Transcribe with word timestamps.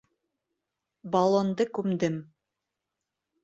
Баллонды 1.17 1.69
күмдем. 1.79 2.19